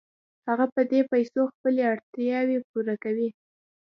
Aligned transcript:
هغه 0.47 0.65
په 0.73 0.81
دې 0.91 1.01
پیسو 1.11 1.41
خپلې 1.53 1.81
اړتیاوې 1.91 2.57
پوره 2.69 2.95
کوي 3.03 3.29